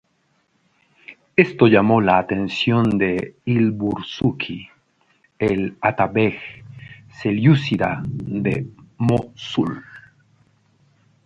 [1.35, 4.67] Esto llamó la atención de il-Bursuqi,
[5.37, 6.39] el atabeg
[7.19, 8.65] selyúcida de
[8.97, 9.83] Mosul.